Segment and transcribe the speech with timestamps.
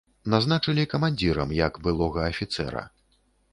[0.33, 2.81] Назначылі камандзірам, як былога афіцэра.